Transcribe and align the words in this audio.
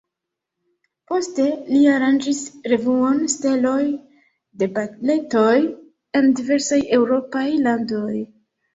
Poste 1.11 1.45
li 1.73 1.81
aranĝis 1.97 2.39
revuon 2.73 3.21
"Steloj 3.35 3.85
de 4.65 4.71
baletoj" 4.81 5.55
en 6.23 6.37
diversaj 6.43 6.85
eŭropaj 7.01 7.49
landoj. 7.71 8.15